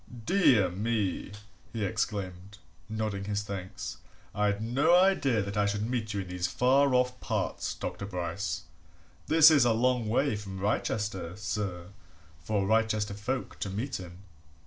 "Dear 0.25 0.71
me!" 0.71 1.31
he 1.71 1.85
exclaimed, 1.85 2.57
nodding 2.89 3.25
his 3.25 3.43
thanks. 3.43 3.97
"I'd 4.33 4.59
no 4.59 4.95
idea 4.95 5.43
that 5.43 5.55
I 5.55 5.67
should 5.67 5.87
meet 5.87 6.11
you 6.11 6.21
in 6.21 6.27
these 6.29 6.47
far 6.47 6.95
off 6.95 7.19
parts, 7.19 7.75
Dr. 7.75 8.07
Bryce! 8.07 8.63
This 9.27 9.51
is 9.51 9.63
a 9.63 9.73
long 9.73 10.09
way 10.09 10.35
from 10.35 10.59
Wrychester, 10.59 11.35
sir, 11.37 11.89
for 12.39 12.65
Wrychester 12.65 13.13
folk 13.13 13.59
to 13.59 13.69
meet 13.69 13.99
in." 13.99 14.17